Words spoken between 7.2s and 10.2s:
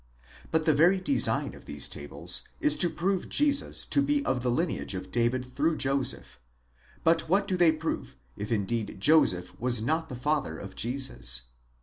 what do they prove, if indeed Joseph was not the